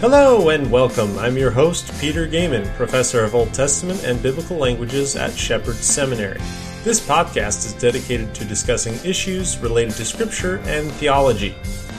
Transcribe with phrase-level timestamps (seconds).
[0.00, 1.18] Hello and welcome.
[1.18, 6.40] I'm your host, Peter Goeman, professor of Old Testament and Biblical Languages at Shepherd Seminary.
[6.82, 11.54] This podcast is dedicated to discussing issues related to Scripture and theology.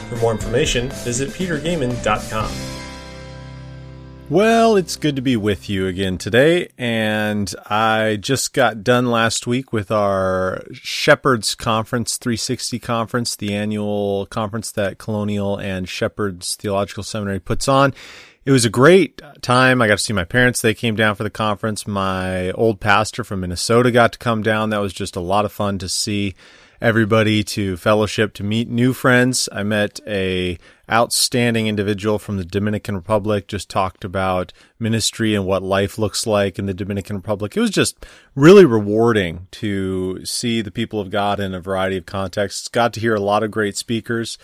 [0.10, 2.75] For more information, visit petergoeman.com.
[4.28, 6.70] Well, it's good to be with you again today.
[6.80, 14.26] And I just got done last week with our Shepherds Conference 360 conference, the annual
[14.26, 17.94] conference that Colonial and Shepherds Theological Seminary puts on.
[18.46, 19.80] It was a great time.
[19.80, 20.60] I got to see my parents.
[20.60, 21.86] They came down for the conference.
[21.86, 24.72] My old pastor from Minnesota got to come down.
[24.72, 26.34] That was just a lot of fun to see
[26.82, 29.48] everybody to fellowship, to meet new friends.
[29.52, 30.58] I met a
[30.92, 36.60] outstanding individual from the Dominican Republic, just talked about ministry and what life looks like
[36.60, 37.56] in the Dominican Republic.
[37.56, 42.06] It was just really rewarding to see the people of God in a variety of
[42.06, 42.68] contexts.
[42.68, 44.38] Got to hear a lot of great speakers.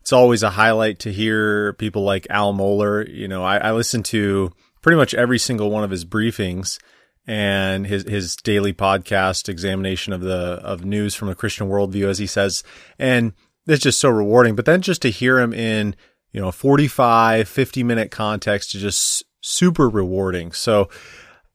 [0.00, 3.06] It's always a highlight to hear people like Al Mohler.
[3.12, 6.78] You know, I, I listen to pretty much every single one of his briefings
[7.26, 12.18] and his his daily podcast examination of the of news from a Christian worldview, as
[12.18, 12.64] he says,
[12.98, 13.34] and
[13.68, 14.56] it's just so rewarding.
[14.56, 15.94] But then just to hear him in
[16.32, 20.52] you know 45, 50 minute context is just super rewarding.
[20.52, 20.88] So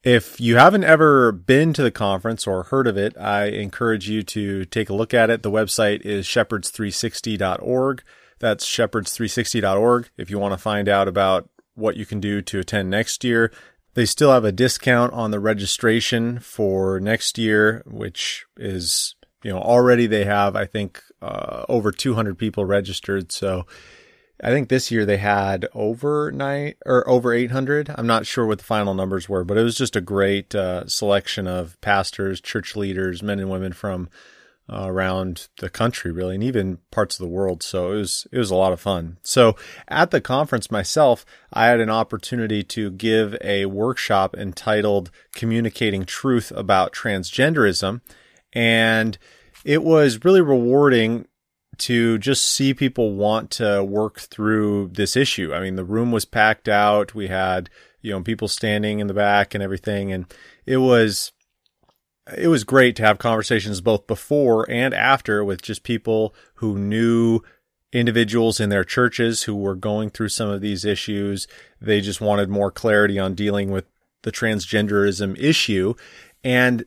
[0.03, 4.21] if you haven't ever been to the conference or heard of it, I encourage you
[4.23, 5.43] to take a look at it.
[5.43, 8.03] The website is shepherds360.org.
[8.39, 10.09] That's shepherds360.org.
[10.17, 13.51] If you want to find out about what you can do to attend next year,
[13.93, 19.59] they still have a discount on the registration for next year, which is, you know,
[19.59, 23.31] already they have, I think, uh, over 200 people registered.
[23.31, 23.65] So
[24.41, 27.93] I think this year they had over nine or over 800.
[27.95, 30.87] I'm not sure what the final numbers were, but it was just a great uh,
[30.87, 34.09] selection of pastors, church leaders, men and women from
[34.69, 38.37] uh, around the country really and even parts of the world so it was it
[38.37, 39.57] was a lot of fun so
[39.89, 46.49] at the conference myself i had an opportunity to give a workshop entitled communicating truth
[46.55, 47.99] about transgenderism
[48.53, 49.17] and
[49.65, 51.25] it was really rewarding
[51.77, 56.25] to just see people want to work through this issue i mean the room was
[56.25, 57.69] packed out we had
[58.01, 60.25] you know people standing in the back and everything and
[60.65, 61.31] it was
[62.37, 67.41] it was great to have conversations both before and after with just people who knew
[67.93, 71.47] individuals in their churches who were going through some of these issues.
[71.79, 73.85] They just wanted more clarity on dealing with
[74.23, 75.93] the transgenderism issue.
[76.43, 76.85] And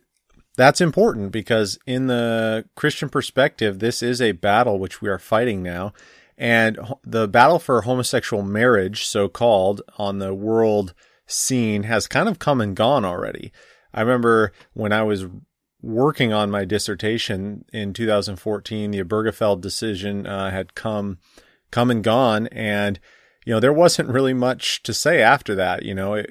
[0.57, 5.63] that's important because in the Christian perspective, this is a battle which we are fighting
[5.63, 5.93] now.
[6.39, 10.93] And the battle for homosexual marriage, so called, on the world
[11.27, 13.53] scene has kind of come and gone already.
[13.93, 15.27] I remember when I was
[15.83, 21.19] working on my dissertation in 2014, the Obergefell decision uh, had come
[21.71, 23.01] come and gone, and
[23.47, 25.85] you know there wasn't really much to say after that.
[25.85, 26.23] You know,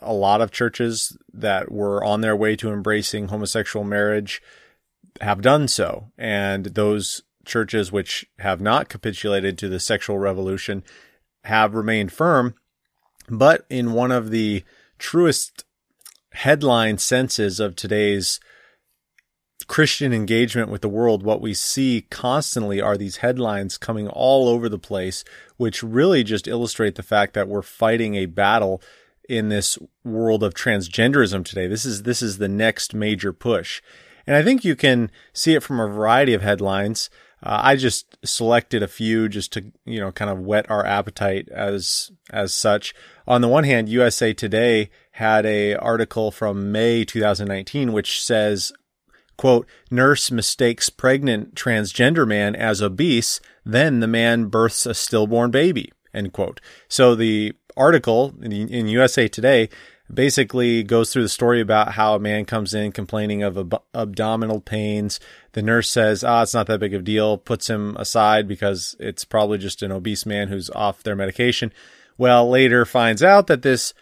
[0.00, 4.40] a lot of churches that were on their way to embracing homosexual marriage
[5.20, 10.84] have done so, and those churches which have not capitulated to the sexual revolution
[11.44, 12.54] have remained firm.
[13.28, 14.62] But in one of the
[14.98, 15.64] truest
[16.32, 18.38] headline senses of today's
[19.66, 24.68] Christian engagement with the world, what we see constantly are these headlines coming all over
[24.68, 25.24] the place,
[25.62, 28.82] which really just illustrate the fact that we're fighting a battle
[29.28, 31.68] in this world of transgenderism today.
[31.68, 33.80] This is this is the next major push.
[34.26, 37.10] And I think you can see it from a variety of headlines.
[37.44, 41.48] Uh, I just selected a few just to, you know, kind of whet our appetite
[41.48, 42.92] as, as such.
[43.28, 48.72] On the one hand, USA Today had a article from May 2019, which says,
[49.36, 53.40] quote, nurse mistakes pregnant transgender man as obese.
[53.64, 56.60] Then the man births a stillborn baby, end quote.
[56.88, 59.68] So the article in, in USA Today
[60.12, 64.60] basically goes through the story about how a man comes in complaining of ab- abdominal
[64.60, 65.18] pains.
[65.52, 68.94] The nurse says, ah, it's not that big of a deal, puts him aside because
[69.00, 71.72] it's probably just an obese man who's off their medication.
[72.18, 73.94] Well, later finds out that this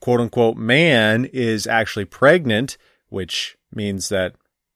[0.00, 2.76] quote unquote man is actually pregnant,
[3.08, 4.34] which means that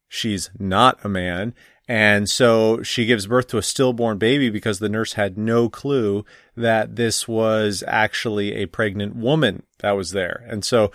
[0.08, 1.54] she's not a man.
[1.86, 6.24] And so she gives birth to a stillborn baby because the nurse had no clue
[6.54, 10.44] that this was actually a pregnant woman that was there.
[10.48, 10.92] And so,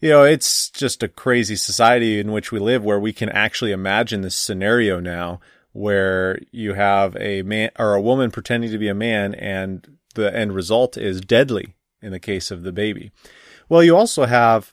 [0.00, 3.72] you know, it's just a crazy society in which we live where we can actually
[3.72, 5.40] imagine this scenario now
[5.72, 10.34] where you have a man or a woman pretending to be a man and the
[10.34, 13.12] end result is deadly in the case of the baby.
[13.68, 14.72] Well, you also have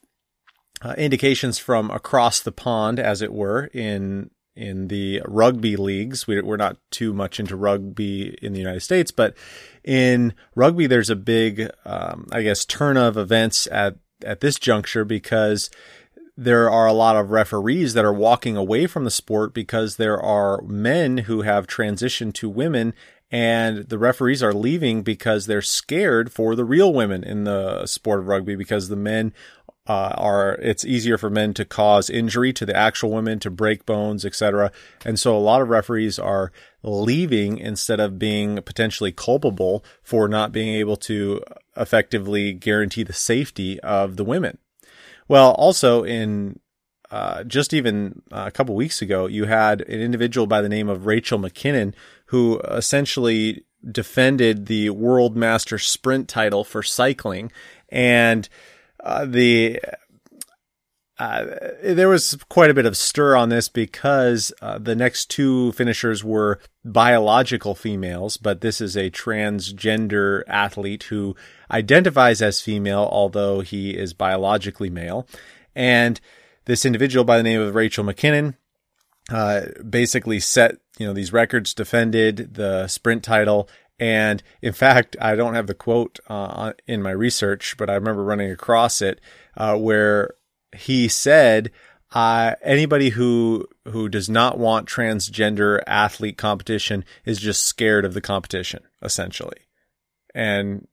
[0.81, 6.25] uh, indications from across the pond, as it were, in in the rugby leagues.
[6.25, 9.37] We, we're not too much into rugby in the United States, but
[9.83, 15.05] in rugby, there's a big, um, I guess, turn of events at at this juncture
[15.05, 15.69] because
[16.35, 20.21] there are a lot of referees that are walking away from the sport because there
[20.21, 22.93] are men who have transitioned to women
[23.29, 28.19] and the referees are leaving because they're scared for the real women in the sport
[28.19, 29.33] of rugby because the men
[29.87, 33.85] uh, are it's easier for men to cause injury to the actual women to break
[33.85, 34.71] bones etc
[35.05, 36.51] and so a lot of referees are
[36.83, 41.41] leaving instead of being potentially culpable for not being able to
[41.75, 44.57] effectively guarantee the safety of the women.
[45.27, 46.59] Well also in
[47.09, 51.05] uh, just even a couple weeks ago, you had an individual by the name of
[51.05, 51.93] Rachel McKinnon
[52.27, 57.51] who essentially defended the world master sprint title for cycling.
[57.89, 58.49] And
[59.07, 59.79] uh, the
[61.17, 61.45] uh,
[61.81, 66.23] there was quite a bit of stir on this because uh, the next two finishers
[66.23, 71.35] were biological females, but this is a transgender athlete who
[71.71, 75.25] identifies as female, although he is biologically male.
[75.73, 76.19] And
[76.65, 78.55] this individual by the name of Rachel McKinnon
[79.31, 83.69] uh, basically set you know these records, defended the sprint title,
[83.99, 88.23] and in fact, I don't have the quote uh, in my research, but I remember
[88.23, 89.19] running across it
[89.55, 90.31] uh, where
[90.75, 91.71] he said,
[92.13, 98.21] uh, "Anybody who who does not want transgender athlete competition is just scared of the
[98.21, 99.57] competition, essentially."
[100.35, 100.87] And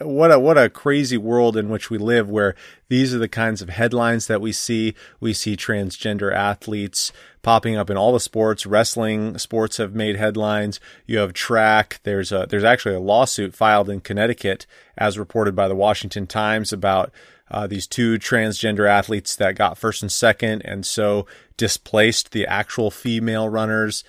[0.00, 2.54] what a what a crazy world in which we live where
[2.88, 4.94] these are the kinds of headlines that we see.
[5.18, 7.12] We see transgender athletes
[7.42, 8.64] popping up in all the sports.
[8.64, 10.78] Wrestling sports have made headlines.
[11.06, 11.98] You have track.
[12.04, 14.66] There's a there's actually a lawsuit filed in Connecticut
[14.96, 17.10] as reported by the Washington Times about
[17.50, 22.92] uh, these two transgender athletes that got first and second and so displaced the actual
[22.92, 24.04] female runners.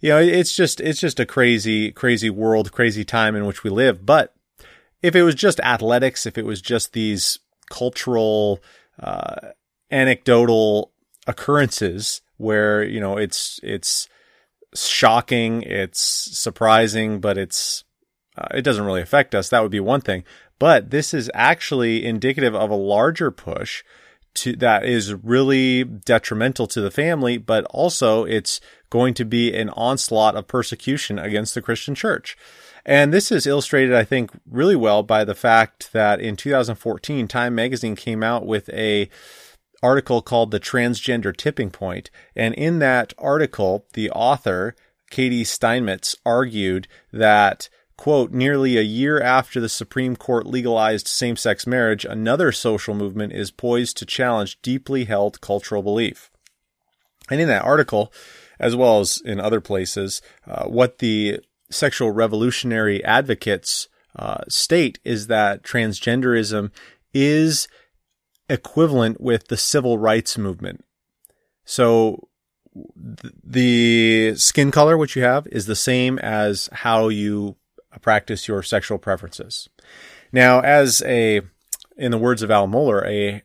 [0.00, 3.70] You know it's just it's just a crazy crazy world crazy time in which we
[3.70, 4.04] live.
[4.04, 4.34] But
[5.02, 7.38] if it was just athletics, if it was just these
[7.70, 8.60] cultural,
[9.00, 9.50] uh,
[9.90, 10.92] anecdotal
[11.26, 14.08] occurrences where, you know, it's, it's
[14.74, 17.84] shocking, it's surprising, but it's,
[18.36, 19.48] uh, it doesn't really affect us.
[19.48, 20.24] That would be one thing.
[20.58, 23.82] But this is actually indicative of a larger push
[24.34, 29.70] to that is really detrimental to the family, but also it's going to be an
[29.70, 32.36] onslaught of persecution against the Christian church.
[32.84, 37.54] And this is illustrated, I think, really well by the fact that in 2014, Time
[37.54, 39.08] magazine came out with a
[39.82, 42.10] article called The Transgender Tipping Point.
[42.34, 44.74] And in that article, the author,
[45.10, 47.68] Katy Steinmetz, argued that
[48.00, 53.34] quote, nearly a year after the Supreme Court legalized same sex marriage, another social movement
[53.34, 56.30] is poised to challenge deeply held cultural belief.
[57.30, 58.10] And in that article,
[58.58, 65.28] as well as in other places, uh, what the sexual revolutionary advocates uh, state is
[65.28, 66.70] that transgenderism
[67.14, 67.68] is
[68.48, 70.84] equivalent with the civil rights movement.
[71.64, 72.28] So
[72.74, 77.56] th- the skin color which you have is the same as how you
[78.02, 79.68] practice your sexual preferences.
[80.32, 81.42] Now, as a,
[81.96, 83.42] in the words of Al Mohler, a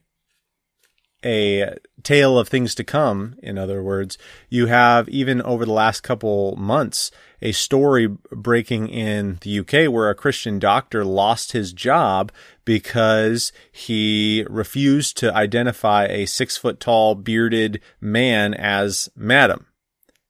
[1.25, 3.35] a tale of things to come.
[3.41, 4.17] In other words,
[4.49, 7.09] you have even over the last couple months
[7.41, 12.31] a story breaking in the UK where a Christian doctor lost his job
[12.63, 19.65] because he refused to identify a six foot tall bearded man as madam.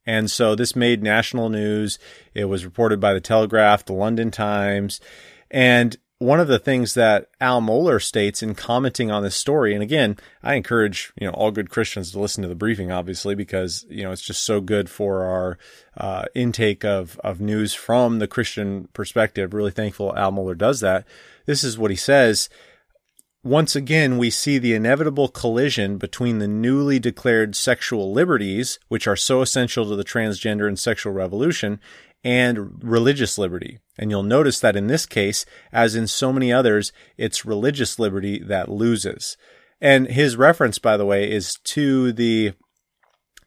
[0.06, 2.00] And so this made national news.
[2.34, 5.02] It was reported by the Telegraph, the London Times,
[5.50, 9.84] and one of the things that Al Mohler states in commenting on this story, and
[9.84, 13.86] again, I encourage you know all good Christians to listen to the briefing, obviously, because
[13.90, 15.58] you know it's just so good for our
[15.98, 19.54] uh, intake of of news from the Christian perspective.
[19.54, 21.06] Really thankful Al Mohler does that.
[21.46, 22.50] This is what he says.
[23.44, 29.16] Once again, we see the inevitable collision between the newly declared sexual liberties, which are
[29.16, 31.80] so essential to the transgender and sexual revolution,
[32.26, 33.78] and religious liberty.
[34.00, 38.40] And you'll notice that in this case, as in so many others, it's religious liberty
[38.40, 39.38] that loses.
[39.80, 42.54] And his reference, by the way, is to the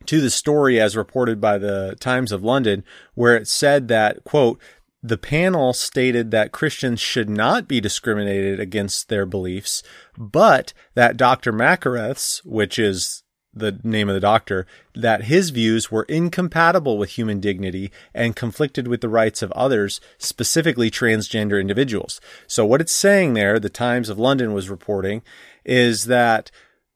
[0.06, 4.58] to the story as reported by the Times of London, where it said that, quote,
[5.02, 9.82] the panel stated that Christians should not be discriminated against their beliefs,
[10.16, 11.52] but that Dr.
[11.52, 13.22] Mackereth's, which is
[13.58, 18.88] the name of the doctor, that his views were incompatible with human dignity and conflicted
[18.88, 22.20] with the rights of others, specifically transgender individuals.
[22.46, 25.22] So what it's saying there, the Times of London was reporting,
[25.64, 26.50] is that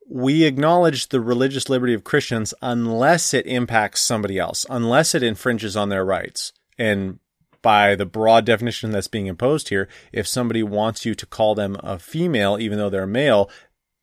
[0.09, 5.77] we acknowledge the religious liberty of Christians unless it impacts somebody else, unless it infringes
[5.77, 6.51] on their rights.
[6.77, 7.19] And
[7.61, 11.77] by the broad definition that's being imposed here, if somebody wants you to call them
[11.79, 13.49] a female, even though they're male,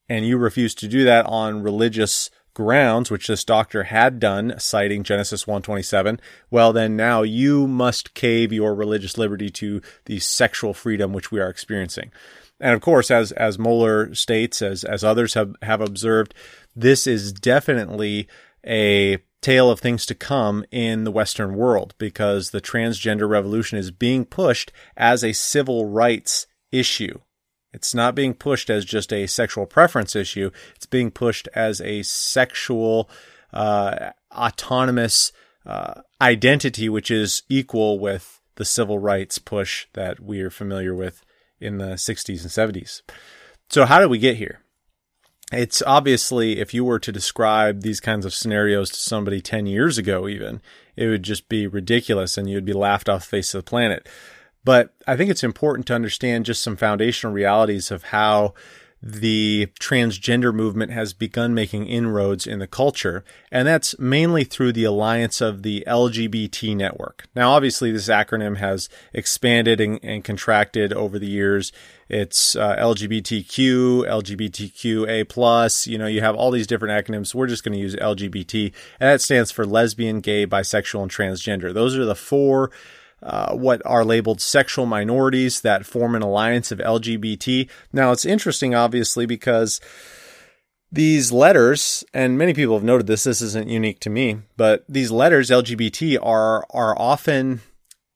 [0.09, 5.02] and you refuse to do that on religious grounds, which this doctor had done, citing
[5.02, 11.14] Genesis 127, well, then now you must cave your religious liberty to the sexual freedom
[11.14, 12.12] which we are experiencing.
[12.61, 16.35] And of course, as, as Mohler states, as, as others have, have observed,
[16.76, 18.29] this is definitely
[18.67, 23.90] a tale of things to come in the Western world because the transgender revolution is
[23.90, 27.21] being pushed as a civil rights issue.
[27.73, 30.50] It's not being pushed as just a sexual preference issue.
[30.75, 33.09] It's being pushed as a sexual,
[33.53, 35.33] uh, autonomous
[35.65, 41.23] uh, identity, which is equal with the civil rights push that we are familiar with
[41.61, 43.03] in the 60s and 70s.
[43.69, 44.61] So, how did we get here?
[45.53, 49.99] it's obviously if you were to describe these kinds of scenarios to somebody 10 years
[49.99, 50.61] ago even
[50.97, 54.09] it would just be ridiculous and you'd be laughed off the face of the planet
[54.64, 58.55] but i think it's important to understand just some foundational realities of how
[59.02, 64.85] the transgender movement has begun making inroads in the culture, and that's mainly through the
[64.85, 67.26] alliance of the LGBT network.
[67.35, 71.73] Now, obviously, this acronym has expanded and, and contracted over the years.
[72.11, 75.87] It's uh, LGBTQ, LGBTQA plus.
[75.87, 77.35] You know, you have all these different acronyms.
[77.35, 78.64] We're just going to use LGBT,
[79.00, 81.73] and that stands for lesbian, gay, bisexual, and transgender.
[81.73, 82.71] Those are the four
[83.23, 87.69] uh, what are labeled sexual minorities that form an alliance of LGBT.
[87.93, 89.81] Now, it's interesting, obviously, because
[90.91, 95.11] these letters, and many people have noted this, this isn't unique to me, but these
[95.11, 97.61] letters, LGBT, are, are often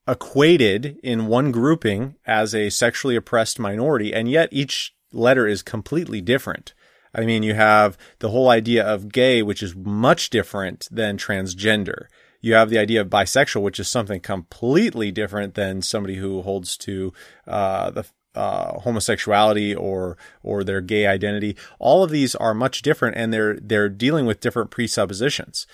[0.09, 6.21] equated in one grouping as a sexually oppressed minority, and yet each letter is completely
[6.21, 6.75] different.
[7.15, 12.07] I mean, you have the whole idea of gay, which is much different than transgender
[12.45, 16.77] you have the idea of bisexual, which is something completely different than somebody who holds
[16.77, 17.11] to
[17.47, 21.57] uh, the uh, homosexuality or or their gay identity.
[21.79, 25.67] All of these are much different, and they're they're dealing with different presuppositions.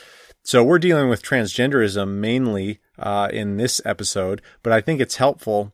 [0.44, 5.72] So we're dealing with transgenderism mainly uh, in this episode, but I think it's helpful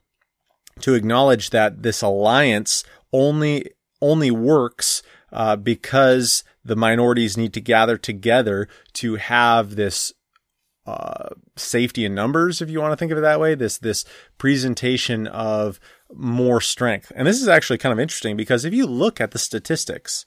[0.81, 3.67] to acknowledge that this alliance only
[4.01, 10.15] only works uh, because the minorities need to gather together to have this
[10.87, 13.55] uh, safety in numbers, if you want to think of it that way.
[13.55, 14.05] This this
[14.39, 15.81] presentation of
[16.15, 19.39] more strength, and this is actually kind of interesting because if you look at the
[19.39, 20.25] statistics,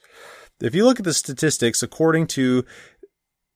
[0.60, 2.66] if you look at the statistics according to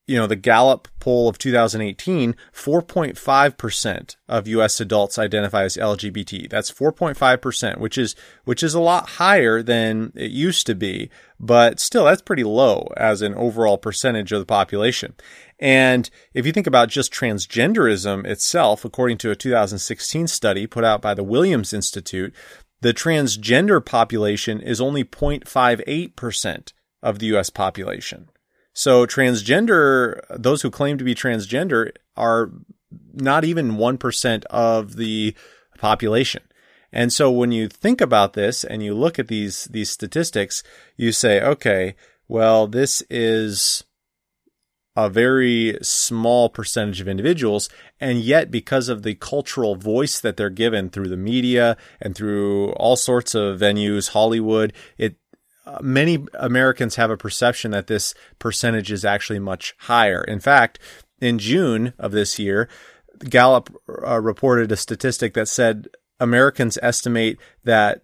[0.05, 6.49] you know, the Gallup poll of 2018, 4.5% of US adults identify as LGBT.
[6.49, 11.79] That's 4.5%, which is, which is a lot higher than it used to be, but
[11.79, 15.13] still that's pretty low as an overall percentage of the population.
[15.57, 21.01] And if you think about just transgenderism itself, according to a 2016 study put out
[21.01, 22.35] by the Williams Institute,
[22.81, 28.27] the transgender population is only 0.58% of the US population.
[28.73, 32.51] So transgender, those who claim to be transgender are
[33.13, 35.35] not even 1% of the
[35.77, 36.43] population.
[36.91, 40.63] And so when you think about this and you look at these, these statistics,
[40.95, 41.95] you say, okay,
[42.27, 43.83] well, this is
[44.95, 47.67] a very small percentage of individuals.
[47.99, 52.71] And yet, because of the cultural voice that they're given through the media and through
[52.73, 55.15] all sorts of venues, Hollywood, it,
[55.65, 60.23] uh, many Americans have a perception that this percentage is actually much higher.
[60.23, 60.79] In fact,
[61.21, 62.67] in June of this year,
[63.19, 63.73] Gallup
[64.05, 65.87] uh, reported a statistic that said
[66.19, 68.01] Americans estimate that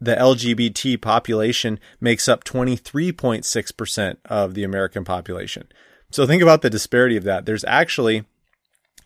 [0.00, 5.68] the LGBT population makes up 23.6% of the American population.
[6.10, 7.46] So think about the disparity of that.
[7.46, 8.24] There's actually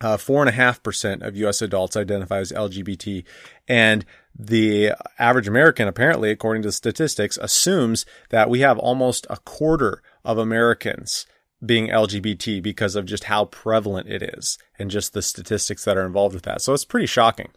[0.01, 1.61] uh, four and a half percent of U.S.
[1.61, 3.23] adults identify as LGBT,
[3.67, 4.05] and
[4.37, 10.37] the average American, apparently, according to statistics, assumes that we have almost a quarter of
[10.37, 11.25] Americans
[11.65, 16.05] being LGBT because of just how prevalent it is and just the statistics that are
[16.05, 16.61] involved with that.
[16.61, 17.49] So it's pretty shocking.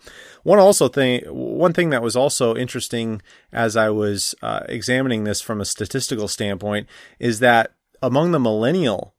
[0.43, 3.21] One also thing, one thing that was also interesting
[3.53, 9.15] as I was uh, examining this from a statistical standpoint is that among the millennial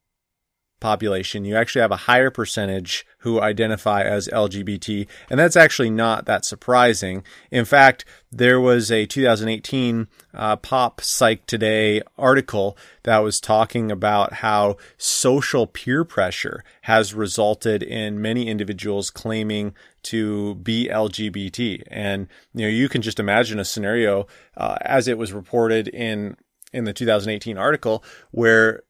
[0.82, 5.06] population, you actually have a higher percentage who identify as LGBT.
[5.30, 7.24] And that's actually not that surprising.
[7.50, 14.34] In fact, there was a 2018 uh, Pop Psych Today article that was talking about
[14.34, 21.84] how social peer pressure has resulted in many individuals claiming to be LGBT.
[21.86, 26.36] And, you know, you can just imagine a scenario uh, as it was reported in
[26.72, 28.82] in the 2018 article where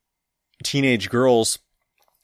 [0.63, 1.59] teenage girls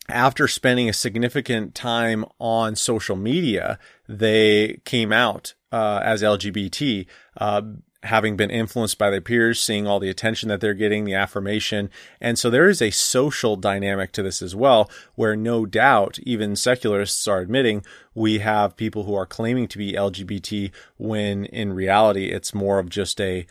[0.08, 7.62] after spending a significant time on social media, they came out uh, as LGBT, uh,
[8.04, 11.90] having been influenced by their peers, seeing all the attention that they're getting, the affirmation.
[12.20, 16.56] And so there is a social dynamic to this as well, where no doubt even
[16.56, 17.84] secularists are admitting
[18.14, 22.88] we have people who are claiming to be LGBT when in reality it's more of
[22.88, 23.46] just a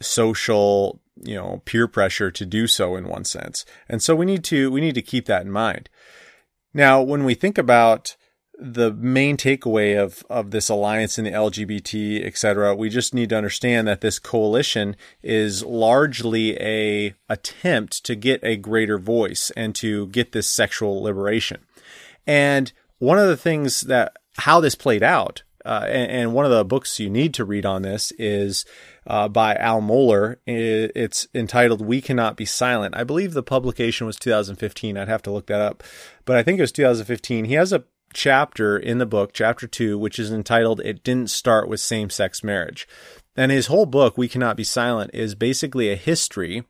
[0.00, 3.64] social, you know, peer pressure to do so in one sense.
[3.88, 5.88] And so we need to, we need to keep that in mind.
[6.74, 8.16] Now, when we think about
[8.58, 13.28] the main takeaway of, of this alliance in the LGBT, et cetera, we just need
[13.30, 19.74] to understand that this coalition is largely a attempt to get a greater voice and
[19.76, 21.64] to get this sexual liberation.
[22.26, 26.50] And one of the things that how this played out, uh, and, and, one of
[26.50, 28.64] the books you need to read on this is
[29.06, 30.36] uh, by Al Mohler.
[30.46, 34.98] It's entitled "We Cannot Be Silent." I believe the publication was 2015.
[34.98, 35.82] I'd have to look that up,
[36.24, 37.46] but I think it was 2015.
[37.46, 41.68] He has a chapter in the book, chapter two, which is entitled It Didn't Start
[41.68, 42.86] with Same Sex Marriage.
[43.36, 46.64] And his whole book, We Cannot Be Silent, is basically a history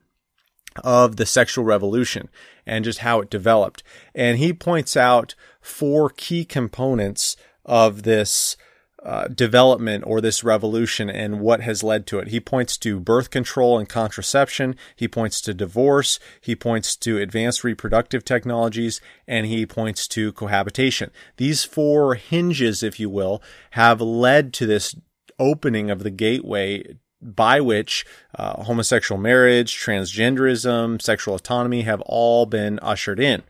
[0.82, 2.28] of the sexual revolution
[2.66, 3.82] and just how it developed.
[4.14, 8.56] And he points out four key components of this
[9.04, 12.28] uh, development or this revolution and what has led to it.
[12.28, 14.76] He points to birth control and contraception.
[14.96, 16.18] He points to divorce.
[16.40, 21.10] He points to advanced reproductive technologies and he points to cohabitation.
[21.36, 23.42] These four hinges, if you will,
[23.72, 24.96] have led to this
[25.38, 28.04] opening of the gateway by which
[28.38, 33.42] uh, homosexual marriage, transgenderism, sexual autonomy have all been ushered in.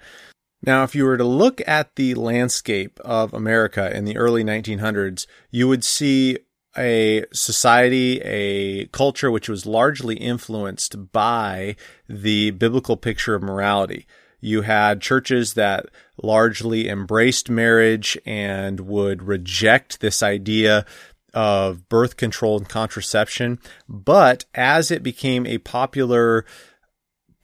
[0.67, 5.27] Now, if you were to look at the landscape of America in the early 1900s,
[5.51, 6.39] you would see
[6.77, 11.77] a society, a culture which was largely influenced by
[12.09, 14.07] the biblical picture of morality.
[14.41, 15.87] You had churches that
[16.23, 20.87] largely embraced marriage and would reject this idea
[21.35, 23.59] of birth control and contraception.
[23.89, 26.47] But as it became a popular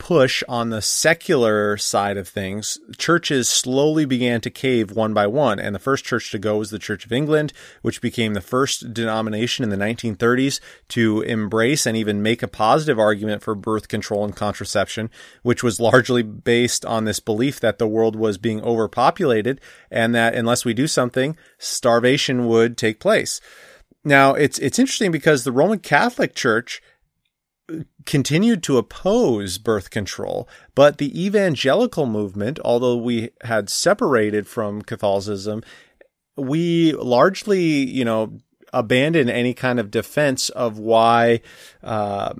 [0.00, 5.60] push on the secular side of things, churches slowly began to cave one by one.
[5.60, 8.92] And the first church to go was the Church of England, which became the first
[8.92, 10.58] denomination in the 1930s
[10.88, 15.10] to embrace and even make a positive argument for birth control and contraception,
[15.42, 19.60] which was largely based on this belief that the world was being overpopulated
[19.90, 23.38] and that unless we do something, starvation would take place.
[24.02, 26.82] Now, it's, it's interesting because the Roman Catholic Church
[28.06, 35.62] continued to oppose birth control, but the evangelical movement, although we had separated from Catholicism,
[36.36, 38.38] we largely, you know,
[38.72, 41.40] abandoned any kind of defense of why
[41.82, 42.34] uh,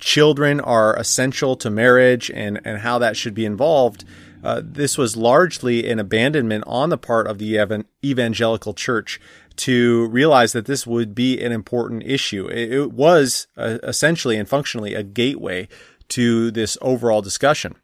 [0.00, 4.04] children are essential to marriage and, and how that should be involved.
[4.42, 9.20] Uh, this was largely an abandonment on the part of the evan- evangelical church
[9.56, 12.48] to realize that this would be an important issue.
[12.48, 15.68] It, was uh, essentially and functionally a gateway
[16.08, 17.74] to this overall discussion.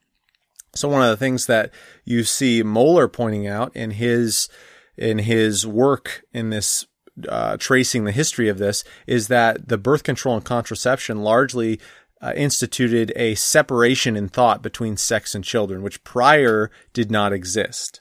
[0.74, 1.72] So one of the things that
[2.04, 4.48] you see Mohler pointing out in his
[4.96, 6.87] in his work in this
[7.28, 11.81] uh, tracing the history of this is that the birth control and contraception largely
[12.20, 18.00] uh, instituted a separation in thought between sex and children, which prior did not exist.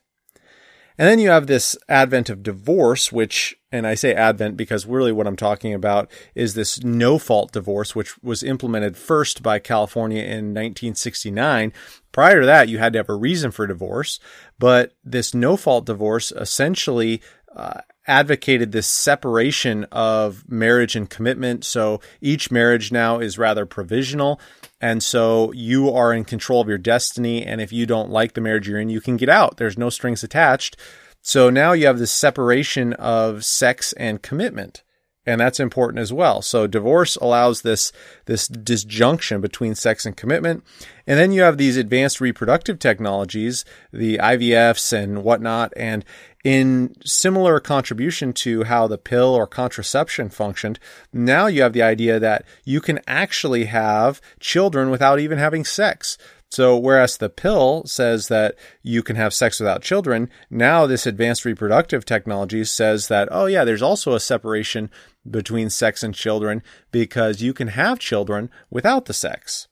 [0.97, 5.11] And then you have this advent of divorce, which, and I say advent because really
[5.11, 10.23] what I'm talking about is this no fault divorce, which was implemented first by California
[10.23, 11.71] in 1969.
[12.11, 14.19] Prior to that, you had to have a reason for divorce,
[14.57, 17.21] but this no fault divorce essentially
[17.55, 21.65] uh, advocated this separation of marriage and commitment.
[21.65, 24.39] So each marriage now is rather provisional.
[24.79, 27.45] And so you are in control of your destiny.
[27.45, 29.57] And if you don't like the marriage you're in, you can get out.
[29.57, 30.77] There's no strings attached.
[31.21, 34.83] So now you have this separation of sex and commitment.
[35.27, 36.41] And that's important as well.
[36.41, 37.91] So divorce allows this,
[38.25, 40.63] this disjunction between sex and commitment.
[41.05, 45.73] And then you have these advanced reproductive technologies, the IVFs and whatnot.
[45.75, 46.05] And
[46.45, 50.79] in similar contribution to how the pill or contraception functioned,
[51.11, 56.17] now you have the idea that you can actually have children without even having sex.
[56.49, 61.43] So, whereas the pill says that you can have sex without children, now this advanced
[61.43, 64.89] reproductive technology says that, oh, yeah, there's also a separation
[65.29, 69.67] between sex and children because you can have children without the sex.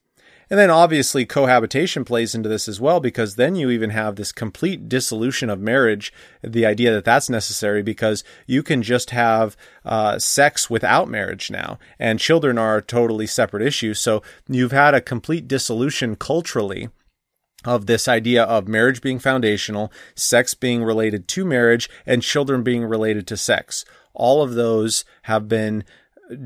[0.49, 4.31] And then obviously cohabitation plays into this as well because then you even have this
[4.31, 10.19] complete dissolution of marriage, the idea that that's necessary because you can just have uh,
[10.19, 13.93] sex without marriage now, and children are a totally separate issue.
[13.93, 16.89] So you've had a complete dissolution culturally
[17.65, 22.85] of this idea of marriage being foundational, sex being related to marriage, and children being
[22.85, 23.83] related to sex.
[24.13, 25.83] All of those have been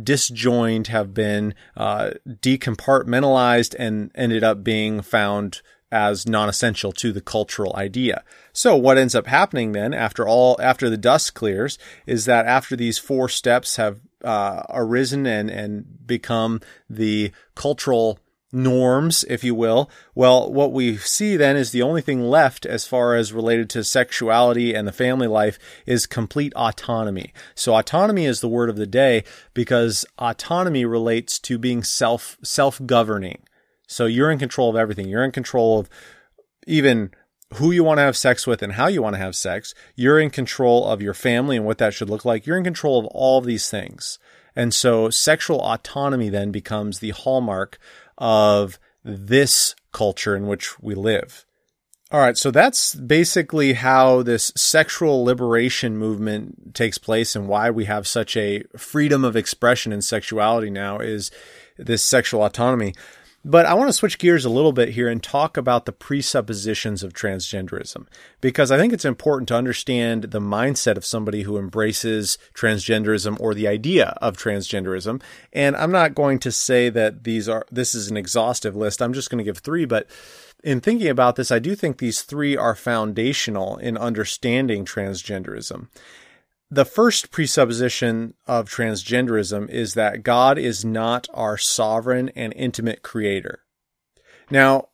[0.03, 5.61] disjoined, have been uh, decompartmentalized, and ended up being found
[5.91, 8.23] as non-essential to the cultural idea.
[8.53, 12.75] So what ends up happening then after all after the dust clears is that after
[12.75, 18.19] these four steps have uh, arisen and and become the cultural
[18.51, 19.89] norms, if you will.
[20.15, 23.83] Well, what we see then is the only thing left as far as related to
[23.83, 27.33] sexuality and the family life is complete autonomy.
[27.55, 33.43] So autonomy is the word of the day because autonomy relates to being self self-governing.
[33.87, 35.07] So you're in control of everything.
[35.07, 35.89] You're in control of
[36.67, 37.11] even
[37.55, 39.73] who you want to have sex with and how you want to have sex.
[39.95, 42.45] You're in control of your family and what that should look like.
[42.45, 44.19] You're in control of all of these things.
[44.55, 47.79] And so sexual autonomy then becomes the hallmark
[48.19, 51.45] of this culture in which we live.
[52.11, 57.85] All right, so that's basically how this sexual liberation movement takes place and why we
[57.85, 61.29] have such a freedom of expression in sexuality now is
[61.77, 62.95] this sexual autonomy.
[63.49, 67.01] But I want to switch gears a little bit here and talk about the presuppositions
[67.01, 68.05] of transgenderism
[68.41, 73.55] because I think it's important to understand the mindset of somebody who embraces transgenderism or
[73.55, 75.19] the idea of transgenderism.
[75.51, 79.01] And I'm not going to say that these are this is an exhaustive list.
[79.01, 80.05] I'm just going to give 3, but
[80.63, 85.87] in thinking about this, I do think these 3 are foundational in understanding transgenderism.
[86.71, 93.61] The first presupposition of transgenderism is that God is not our sovereign and intimate creator.
[94.51, 94.89] Now,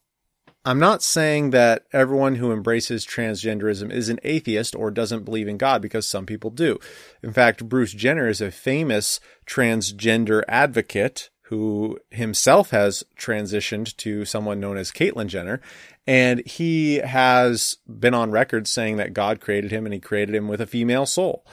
[0.64, 5.58] I'm not saying that everyone who embraces transgenderism is an atheist or doesn't believe in
[5.58, 6.80] God because some people do.
[7.22, 14.60] In fact, Bruce Jenner is a famous transgender advocate who himself has transitioned to someone
[14.60, 15.62] known as Caitlyn Jenner.
[16.08, 20.48] And he has been on record saying that God created him and he created him
[20.48, 21.46] with a female soul.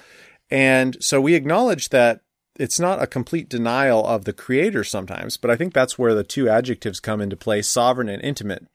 [0.50, 2.20] And so we acknowledge that
[2.58, 6.24] it's not a complete denial of the creator sometimes, but I think that's where the
[6.24, 8.66] two adjectives come into play sovereign and intimate.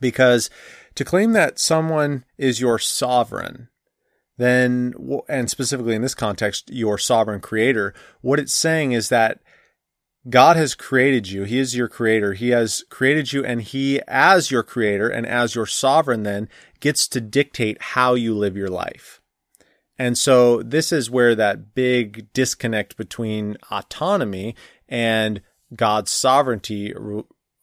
[0.00, 0.48] Because
[0.94, 3.68] to claim that someone is your sovereign,
[4.38, 4.94] then,
[5.28, 9.40] and specifically in this context, your sovereign creator, what it's saying is that
[10.28, 11.44] God has created you.
[11.44, 12.32] He is your creator.
[12.32, 16.48] He has created you and he, as your creator and as your sovereign then,
[16.80, 19.20] gets to dictate how you live your life.
[19.98, 24.56] And so this is where that big disconnect between autonomy
[24.88, 25.40] and
[25.74, 26.94] God's sovereignty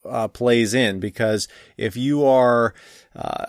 [0.05, 1.47] uh, plays in because
[1.77, 2.73] if you are
[3.15, 3.45] uh,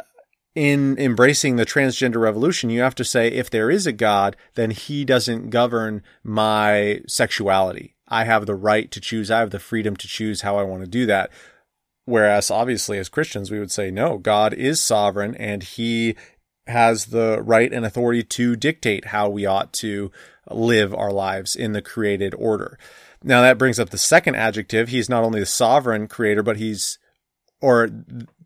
[0.55, 4.71] in embracing the transgender revolution, you have to say if there is a God, then
[4.71, 7.95] he doesn't govern my sexuality.
[8.13, 9.31] I have the right to choose.
[9.31, 11.31] I have the freedom to choose how I want to do that.
[12.05, 16.15] Whereas obviously as Christians, we would say, no, God is sovereign and he
[16.67, 20.13] has the right and authority to dictate how we ought to
[20.51, 22.79] live our lives in the created order.
[23.25, 24.91] Now that brings up the second adjective.
[24.91, 26.99] He's not only the sovereign creator, but he's,
[27.63, 27.89] or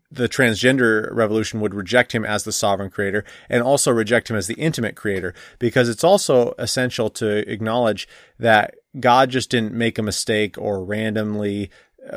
[0.09, 4.47] the transgender revolution would reject him as the sovereign creator and also reject him as
[4.47, 8.07] the intimate creator because it's also essential to acknowledge
[8.39, 11.69] that God just didn't make a mistake or randomly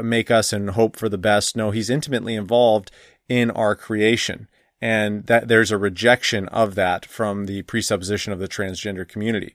[0.03, 1.57] make us and hope for the best.
[1.57, 2.91] No, he's intimately involved
[3.29, 4.49] in our creation.
[4.81, 9.55] And that there's a rejection of that from the presupposition of the transgender community.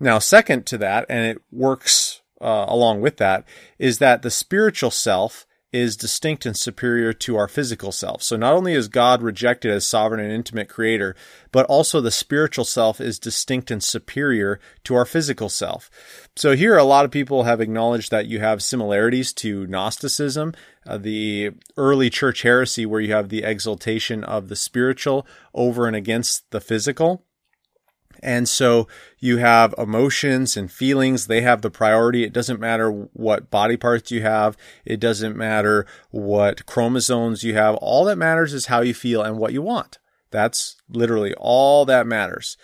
[0.00, 3.44] Now, second to that, and it works uh, along with that,
[3.78, 8.22] is that the spiritual self is distinct and superior to our physical self.
[8.22, 11.14] So not only is God rejected as sovereign and intimate creator,
[11.52, 15.90] but also the spiritual self is distinct and superior to our physical self.
[16.34, 20.54] So here a lot of people have acknowledged that you have similarities to Gnosticism,
[20.86, 25.94] uh, the early church heresy where you have the exaltation of the spiritual over and
[25.94, 27.25] against the physical.
[28.22, 31.26] And so you have emotions and feelings.
[31.26, 32.24] They have the priority.
[32.24, 34.56] It doesn't matter what body parts you have.
[34.84, 37.76] It doesn't matter what chromosomes you have.
[37.76, 39.98] All that matters is how you feel and what you want.
[40.30, 42.56] That's literally all that matters.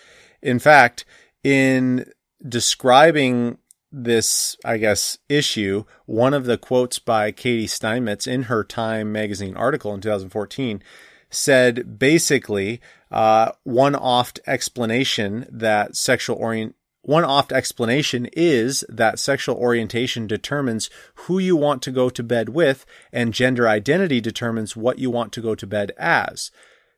[0.43, 1.05] In fact,
[1.45, 2.11] in
[2.47, 3.59] describing
[3.93, 9.57] this, I guess, issue, one of the quotes by Katy Steinmetz in her Time magazine
[9.57, 10.83] article in 2014
[11.31, 12.81] said basically
[13.13, 20.89] uh, one oft explanation that sexual orient one oft explanation is that sexual orientation determines
[21.15, 25.33] who you want to go to bed with, and gender identity determines what you want
[25.33, 26.53] to go to bed as.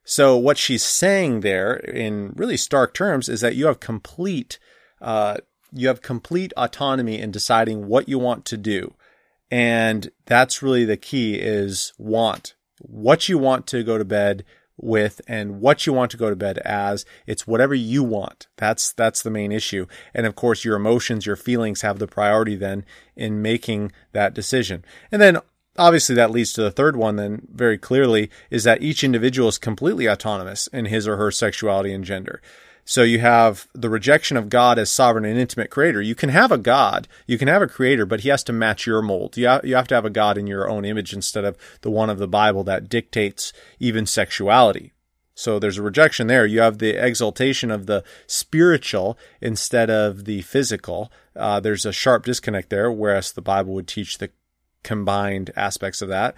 [0.04, 4.58] So what she's saying there, in really stark terms, is that you have complete,
[5.00, 5.38] uh,
[5.72, 8.94] you have complete autonomy in deciding what you want to do,
[9.50, 14.44] and that's really the key: is want what you want to go to bed
[14.76, 17.04] with and what you want to go to bed as.
[17.26, 18.46] It's whatever you want.
[18.56, 19.86] That's that's the main issue.
[20.12, 22.84] And of course, your emotions, your feelings have the priority then
[23.16, 24.84] in making that decision.
[25.12, 25.38] And then
[25.76, 29.58] obviously that leads to the third one then very clearly is that each individual is
[29.58, 32.40] completely autonomous in his or her sexuality and gender.
[32.84, 36.02] So you have the rejection of God as sovereign and intimate creator.
[36.02, 38.86] You can have a God, you can have a creator, but he has to match
[38.86, 39.36] your mold.
[39.36, 42.10] You, you have to have a God in your own image instead of the one
[42.10, 44.92] of the Bible that dictates even sexuality.
[45.34, 46.46] So there's a rejection there.
[46.46, 51.10] You have the exaltation of the spiritual instead of the physical.
[51.34, 54.30] Uh, there's a sharp disconnect there, whereas the Bible would teach the
[54.84, 56.36] combined aspects of that.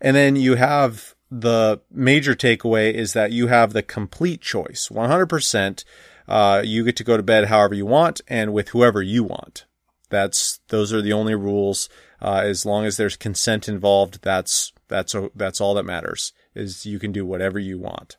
[0.00, 5.84] And then you have the major takeaway is that you have the complete choice 100%
[6.28, 9.64] uh, you get to go to bed however you want and with whoever you want.
[10.08, 11.88] That's those are the only rules.
[12.20, 16.98] Uh, as long as there's consent involved that's that's that's all that matters is you
[16.98, 18.16] can do whatever you want.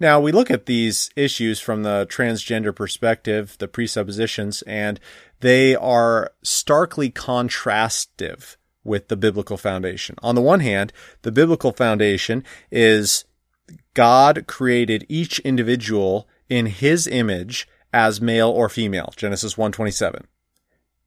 [0.00, 5.00] Now we look at these issues from the transgender perspective the presuppositions and
[5.40, 8.56] they are starkly contrastive
[8.88, 10.16] with the biblical foundation.
[10.22, 13.24] On the one hand, the biblical foundation is
[13.94, 19.12] God created each individual in his image as male or female.
[19.16, 20.26] Genesis 127.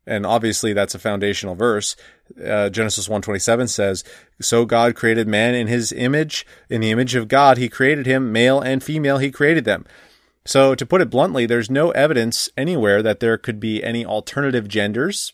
[0.05, 1.95] And obviously that's a foundational verse.
[2.37, 4.03] Uh, Genesis 127 says,
[4.41, 6.45] So God created man in his image.
[6.69, 8.31] In the image of God, he created him.
[8.31, 9.85] Male and female, he created them.
[10.43, 14.67] So to put it bluntly, there's no evidence anywhere that there could be any alternative
[14.67, 15.33] genders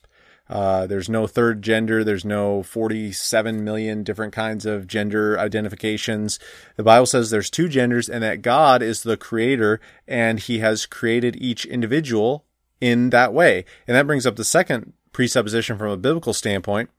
[0.50, 2.04] uh, there's no third gender.
[2.04, 6.40] There's no 47 million different kinds of gender identifications.
[6.76, 10.86] The Bible says there's two genders and that God is the creator and he has
[10.86, 12.46] created each individual
[12.80, 13.66] in that way.
[13.88, 16.90] And that brings up the second presupposition from a biblical standpoint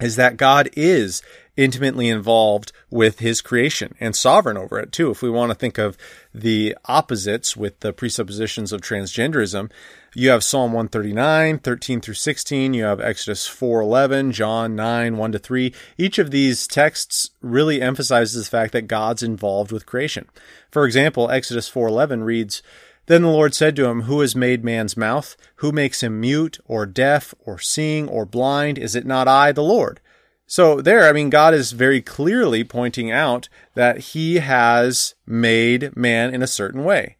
[0.00, 1.22] is that God is
[1.56, 5.10] intimately involved with his creation and sovereign over it too.
[5.10, 5.98] If we want to think of
[6.32, 9.70] the opposites with the presuppositions of transgenderism,
[10.14, 12.74] you have Psalm 139, 13 through 16.
[12.74, 15.74] You have Exodus 4:11, John 9, 1 to 3.
[15.96, 20.26] Each of these texts really emphasizes the fact that God's involved with creation.
[20.70, 22.62] For example, Exodus 4:11 reads,
[23.06, 25.36] then the Lord said to him, Who has made man's mouth?
[25.56, 28.78] Who makes him mute or deaf or seeing or blind?
[28.78, 30.00] Is it not I, the Lord?
[30.46, 36.32] So there, I mean, God is very clearly pointing out that he has made man
[36.34, 37.16] in a certain way.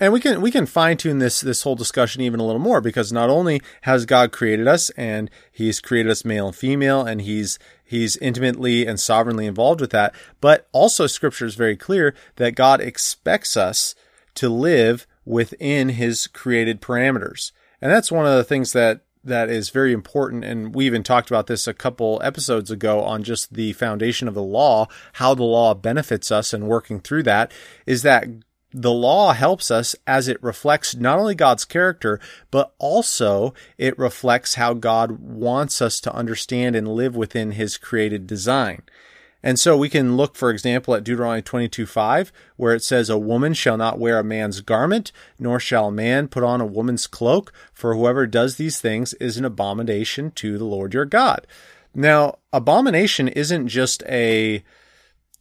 [0.00, 2.80] And we can we can fine tune this this whole discussion even a little more
[2.80, 7.22] because not only has God created us and He's created us male and female and
[7.22, 12.56] He's He's intimately and sovereignly involved with that, but also Scripture is very clear that
[12.56, 13.94] God expects us
[14.34, 19.70] to live within His created parameters, and that's one of the things that that is
[19.70, 20.44] very important.
[20.44, 24.34] And we even talked about this a couple episodes ago on just the foundation of
[24.34, 27.52] the law, how the law benefits us and working through that
[27.86, 28.26] is that
[28.76, 32.18] the law helps us as it reflects not only God's character,
[32.50, 38.26] but also it reflects how God wants us to understand and live within his created
[38.26, 38.82] design.
[39.44, 43.18] And so we can look, for example, at Deuteronomy 22 5, where it says, A
[43.18, 47.06] woman shall not wear a man's garment, nor shall a man put on a woman's
[47.06, 51.46] cloak, for whoever does these things is an abomination to the Lord your God.
[51.94, 54.64] Now, abomination isn't just a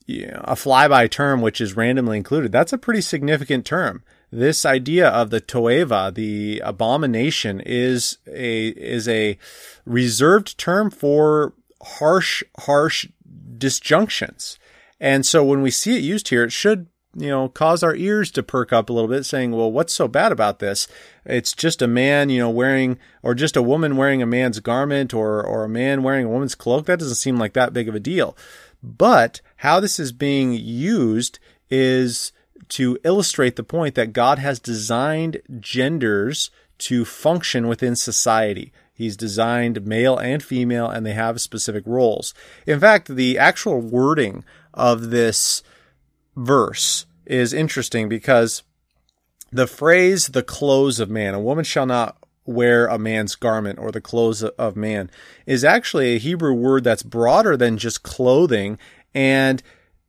[0.06, 2.52] you a flyby term which is randomly included.
[2.52, 4.04] That's a pretty significant term.
[4.32, 9.38] This idea of the toeva, the abomination, is a is a
[9.86, 13.08] reserved term for harsh, harsh
[13.58, 14.58] disjunctions.
[15.00, 18.32] And so when we see it used here, it should you know, cause our ears
[18.32, 20.88] to perk up a little bit saying, well, what's so bad about this?
[21.26, 25.14] It's just a man, you know, wearing, or just a woman wearing a man's garment
[25.14, 26.86] or, or a man wearing a woman's cloak.
[26.86, 28.36] That doesn't seem like that big of a deal.
[28.82, 32.34] But how this is being used is
[32.68, 38.74] to illustrate the point that God has designed genders to function within society.
[38.94, 42.34] He's designed male and female, and they have specific roles.
[42.68, 45.64] In fact, the actual wording of this
[46.36, 48.64] verse is interesting because
[49.50, 53.94] the phrase, the clothes of man, a woman shall not wear a man's garment or
[53.94, 55.10] the clothes of man,
[55.46, 58.78] is actually a Hebrew word that's broader than just clothing
[59.14, 59.62] and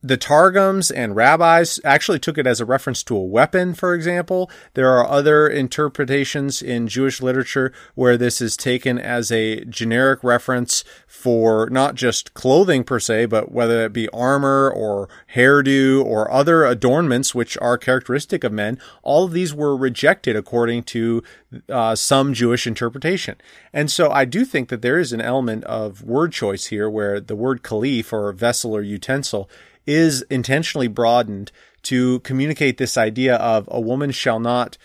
[0.05, 4.51] the Targums and rabbis actually took it as a reference to a weapon, for example.
[4.75, 10.83] There are other interpretations in Jewish literature where this is taken as a generic reference
[11.07, 16.65] for not just clothing per se, but whether it be armor or hairdo or other
[16.65, 18.77] adornments which are characteristic of men.
[19.01, 21.23] All of these were rejected according to
[21.67, 23.37] uh, some Jewish interpretation.
[23.73, 27.19] And so I do think that there is an element of word choice here where
[27.19, 29.49] the word caliph or vessel or utensil
[29.85, 31.51] is intentionally broadened
[31.83, 34.77] to communicate this idea of a woman shall not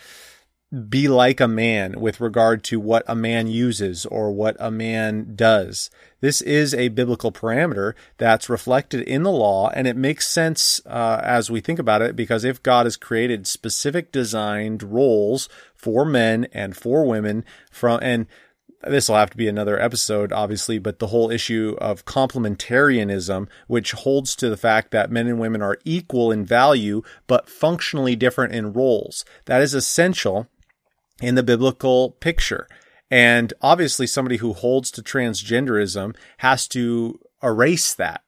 [0.89, 5.33] be like a man with regard to what a man uses or what a man
[5.35, 5.89] does.
[6.21, 11.19] This is a biblical parameter that's reflected in the law, and it makes sense uh,
[11.23, 16.47] as we think about it because if God has created specific designed roles for men
[16.53, 18.27] and for women from and
[18.83, 23.91] this will have to be another episode, obviously, but the whole issue of complementarianism, which
[23.91, 28.53] holds to the fact that men and women are equal in value, but functionally different
[28.53, 29.23] in roles.
[29.45, 30.47] That is essential
[31.21, 32.67] in the biblical picture.
[33.11, 38.23] And obviously, somebody who holds to transgenderism has to erase that.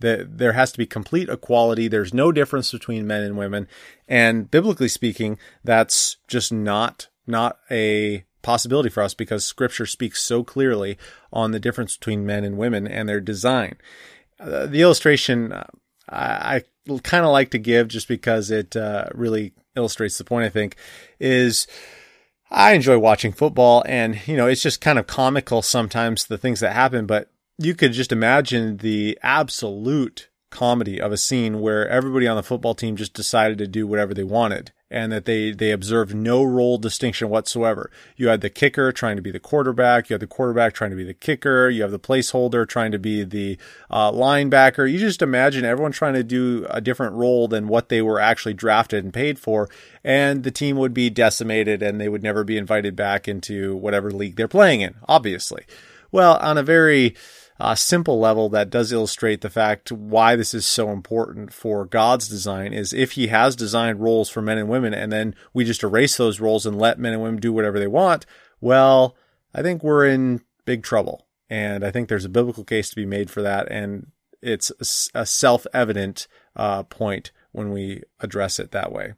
[0.00, 1.88] That there has to be complete equality.
[1.88, 3.66] There's no difference between men and women.
[4.06, 10.44] And biblically speaking, that's just not, not a possibility for us because scripture speaks so
[10.44, 10.96] clearly
[11.32, 13.74] on the difference between men and women and their design.
[14.38, 15.64] Uh, the illustration uh,
[16.08, 20.46] I, I kind of like to give just because it uh, really illustrates the point,
[20.46, 20.76] I think,
[21.18, 21.66] is
[22.48, 26.60] I enjoy watching football and, you know, it's just kind of comical sometimes the things
[26.60, 32.28] that happen, but you could just imagine the absolute comedy of a scene where everybody
[32.28, 35.72] on the football team just decided to do whatever they wanted and that they they
[35.72, 37.90] observed no role distinction whatsoever.
[38.16, 40.96] You had the kicker trying to be the quarterback, you had the quarterback trying to
[40.96, 43.58] be the kicker, you have the placeholder trying to be the
[43.90, 44.90] uh, linebacker.
[44.90, 48.54] You just imagine everyone trying to do a different role than what they were actually
[48.54, 49.68] drafted and paid for,
[50.04, 54.10] and the team would be decimated and they would never be invited back into whatever
[54.10, 54.94] league they're playing in.
[55.08, 55.64] Obviously,
[56.12, 57.14] well, on a very
[57.58, 62.28] uh, simple level that does illustrate the fact why this is so important for God's
[62.28, 65.82] design is if he has designed roles for men and women and then we just
[65.82, 68.26] erase those roles and let men and women do whatever they want,
[68.60, 69.16] well,
[69.54, 71.26] I think we're in big trouble.
[71.48, 73.70] And I think there's a biblical case to be made for that.
[73.70, 74.10] And
[74.42, 74.70] it's
[75.14, 79.14] a self evident uh, point when we address it that way.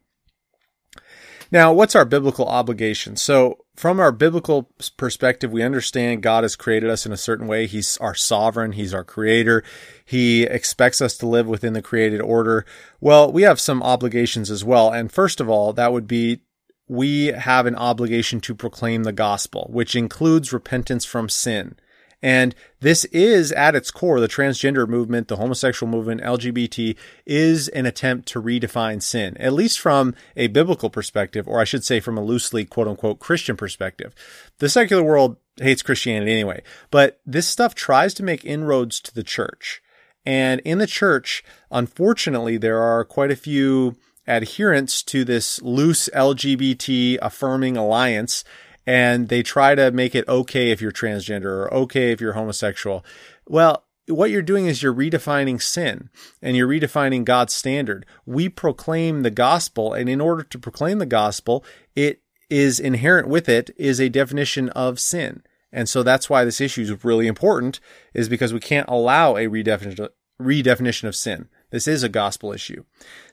[1.50, 3.16] Now, what's our biblical obligation?
[3.16, 7.68] So, from our biblical perspective, we understand God has created us in a certain way.
[7.68, 8.72] He's our sovereign.
[8.72, 9.62] He's our creator.
[10.04, 12.66] He expects us to live within the created order.
[13.00, 14.90] Well, we have some obligations as well.
[14.90, 16.40] And first of all, that would be
[16.88, 21.76] we have an obligation to proclaim the gospel, which includes repentance from sin.
[22.22, 27.86] And this is at its core, the transgender movement, the homosexual movement, LGBT is an
[27.86, 32.18] attempt to redefine sin, at least from a biblical perspective, or I should say from
[32.18, 34.14] a loosely quote unquote Christian perspective.
[34.58, 39.24] The secular world hates Christianity anyway, but this stuff tries to make inroads to the
[39.24, 39.80] church.
[40.26, 47.18] And in the church, unfortunately, there are quite a few adherents to this loose LGBT
[47.22, 48.44] affirming alliance
[48.88, 53.04] and they try to make it okay if you're transgender or okay if you're homosexual.
[53.46, 56.08] Well, what you're doing is you're redefining sin
[56.40, 58.06] and you're redefining God's standard.
[58.24, 63.46] We proclaim the gospel, and in order to proclaim the gospel, it is inherent with
[63.46, 65.42] it is a definition of sin.
[65.70, 67.80] And so that's why this issue is really important,
[68.14, 71.48] is because we can't allow a redefinition, of sin.
[71.68, 72.84] This is a gospel issue.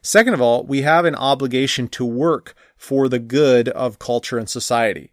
[0.02, 4.50] Second of all, we have an obligation to work for the good of culture and
[4.50, 5.12] society.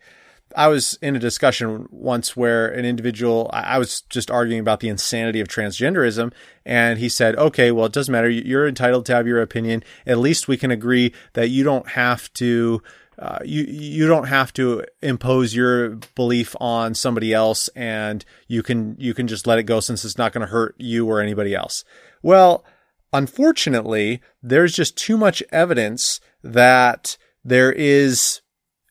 [0.57, 4.89] I was in a discussion once where an individual, I was just arguing about the
[4.89, 6.33] insanity of transgenderism.
[6.65, 8.29] And he said, okay, well, it doesn't matter.
[8.29, 9.83] You're entitled to have your opinion.
[10.07, 12.83] At least we can agree that you don't have to,
[13.19, 18.97] uh, you, you don't have to impose your belief on somebody else and you can,
[18.99, 21.55] you can just let it go since it's not going to hurt you or anybody
[21.55, 21.85] else.
[22.23, 22.65] Well,
[23.13, 28.42] unfortunately, there's just too much evidence that there is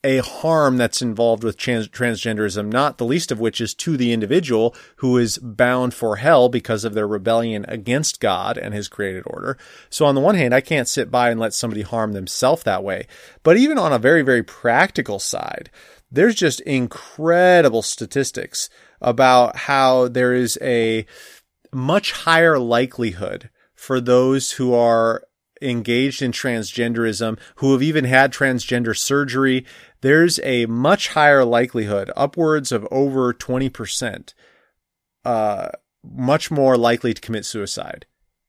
[0.03, 4.11] a harm that's involved with trans- transgenderism, not the least of which is to the
[4.11, 9.23] individual who is bound for hell because of their rebellion against God and his created
[9.27, 9.57] order.
[9.89, 12.83] So on the one hand, I can't sit by and let somebody harm themselves that
[12.83, 13.07] way.
[13.43, 15.69] But even on a very, very practical side,
[16.11, 18.69] there's just incredible statistics
[19.01, 21.05] about how there is a
[21.71, 25.23] much higher likelihood for those who are
[25.61, 29.65] engaged in transgenderism, who have even had transgender surgery,
[30.01, 34.33] there's a much higher likelihood, upwards of over 20%,
[35.25, 35.69] uh,
[36.03, 38.05] much more likely to commit suicide.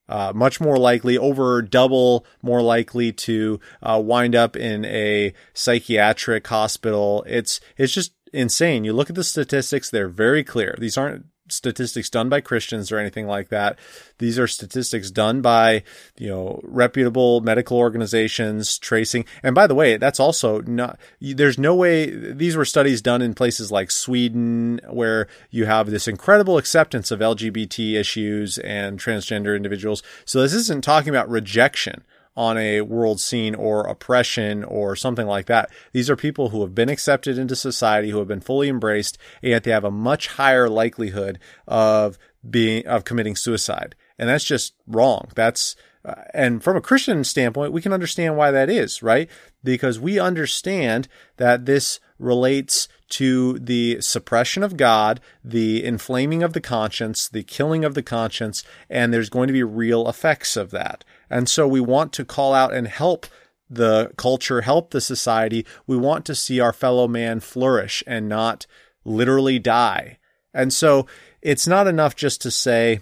[0.08, 6.46] uh, much more likely, over double more likely to uh, wind up in a psychiatric
[6.46, 7.24] hospital.
[7.26, 8.84] It's it's just insane.
[8.84, 10.76] You look at the statistics; they're very clear.
[10.78, 13.78] These aren't statistics done by Christians or anything like that.
[14.18, 15.82] These are statistics done by,
[16.16, 19.24] you know, reputable medical organizations tracing.
[19.42, 23.34] And by the way, that's also not, there's no way, these were studies done in
[23.34, 30.02] places like Sweden where you have this incredible acceptance of LGBT issues and transgender individuals.
[30.24, 32.04] So this isn't talking about rejection
[32.36, 35.70] on a world scene or oppression or something like that.
[35.92, 39.50] These are people who have been accepted into society, who have been fully embraced, and
[39.50, 42.18] yet they have a much higher likelihood of
[42.48, 43.94] being, of committing suicide.
[44.18, 45.28] And that's just wrong.
[45.34, 49.28] That's, uh, and from a Christian standpoint, we can understand why that is, right?
[49.62, 56.62] Because we understand that this relates to the suppression of God, the inflaming of the
[56.62, 61.04] conscience, the killing of the conscience, and there's going to be real effects of that.
[61.32, 63.26] And so we want to call out and help
[63.68, 65.64] the culture, help the society.
[65.86, 68.66] We want to see our fellow man flourish and not
[69.02, 70.18] literally die.
[70.52, 71.06] And so
[71.40, 73.00] it's not enough just to say,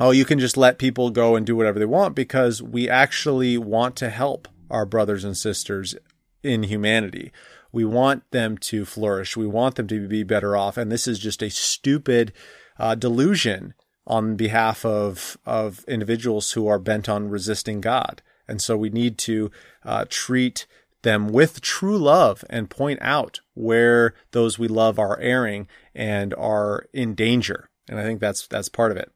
[0.00, 3.58] oh, you can just let people go and do whatever they want because we actually
[3.58, 5.94] want to help our brothers and sisters
[6.42, 7.30] in humanity.
[7.70, 9.36] We want them to flourish.
[9.36, 10.78] We want them to be better off.
[10.78, 12.32] And this is just a stupid
[12.78, 13.74] uh, delusion
[14.06, 18.22] on behalf of of individuals who are bent on resisting God.
[18.46, 19.50] And so we need to
[19.84, 20.66] uh, treat
[21.02, 26.86] them with true love and point out where those we love are erring and are
[26.92, 27.68] in danger.
[27.88, 29.12] And I think that's that's part of it.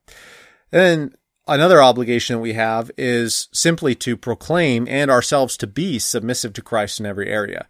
[0.71, 1.15] And then
[1.47, 6.63] another obligation that we have is simply to proclaim and ourselves to be submissive to
[6.63, 7.67] Christ in every area.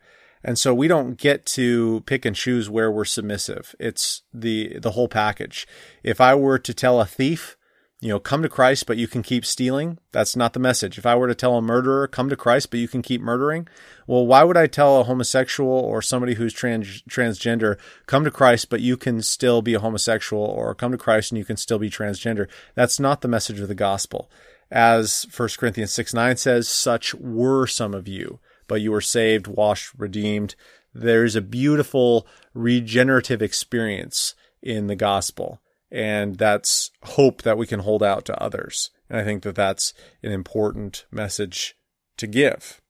[0.49, 3.75] And so we don't get to pick and choose where we're submissive.
[3.79, 5.69] It's the the whole package.
[6.03, 7.59] If I were to tell a thief,
[8.01, 10.97] you know, come to Christ, but you can keep stealing, that's not the message.
[10.97, 13.69] If I were to tell a murderer, come to Christ, but you can keep murdering,
[14.07, 17.77] well, why would I tell a homosexual or somebody who's trans transgender,
[18.07, 21.39] come to Christ, but you can still be a homosexual, or come to Christ and
[21.39, 22.49] you can still be transgender?
[22.75, 24.31] That's not the message of the gospel.
[24.71, 29.47] As 1 Corinthians 6 9 says, such were some of you but you were saved,
[29.47, 30.55] washed, redeemed.
[30.95, 35.61] There's a beautiful regenerative experience in the gospel.
[35.91, 38.91] And that's hope that we can hold out to others.
[39.09, 41.77] And I think that that's an important message
[42.19, 42.81] to give.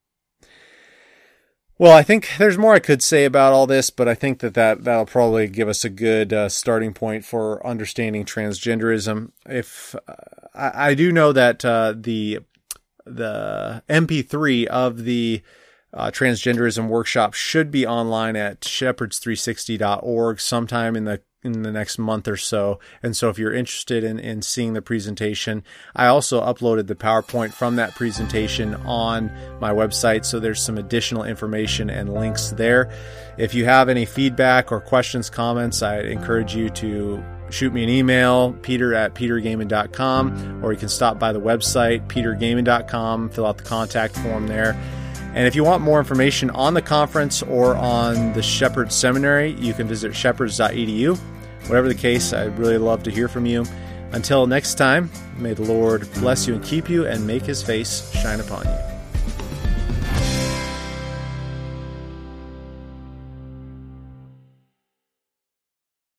[1.79, 4.55] Well, I think there's more I could say about all this, but I think that,
[4.55, 9.31] that that'll probably give us a good uh, starting point for understanding transgenderism.
[9.47, 10.14] If uh,
[10.55, 12.41] I, I, do know that uh, the
[13.07, 15.41] the MP3 of the
[15.93, 22.26] uh, transgenderism workshop should be online at shepherds360.org sometime in the in the next month
[22.26, 22.80] or so.
[23.03, 25.62] And so if you're interested in, in seeing the presentation,
[25.95, 29.30] I also uploaded the PowerPoint from that presentation on
[29.61, 30.24] my website.
[30.24, 32.91] So there's some additional information and links there.
[33.39, 37.89] If you have any feedback or questions, comments, I encourage you to shoot me an
[37.89, 43.64] email, peter at petergoeman.com, or you can stop by the website, petergoeman.com, fill out the
[43.64, 44.76] contact form there.
[45.39, 49.72] And if you want more information on the conference or on the Shepherd Seminary, you
[49.72, 51.16] can visit shepherds.edu.
[51.68, 53.64] Whatever the case, I'd really love to hear from you.
[54.11, 58.11] Until next time, may the Lord bless you and keep you and make his face
[58.14, 58.97] shine upon you.